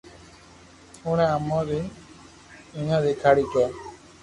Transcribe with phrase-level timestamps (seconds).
[1.05, 1.85] اوڻي امو نين
[2.73, 3.65] دنيا دآکاري ھي